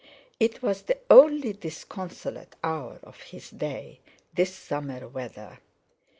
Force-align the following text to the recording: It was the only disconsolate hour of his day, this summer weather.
It 0.39 0.63
was 0.63 0.81
the 0.81 0.97
only 1.11 1.53
disconsolate 1.53 2.55
hour 2.63 2.99
of 3.03 3.21
his 3.21 3.51
day, 3.51 3.99
this 4.33 4.51
summer 4.55 5.07
weather. 5.07 5.59